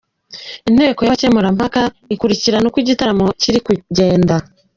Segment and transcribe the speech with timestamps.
[0.69, 1.81] Inteko y’abakemurampaka
[2.13, 4.35] ikurikirana uko igitaramo kiri kugenda.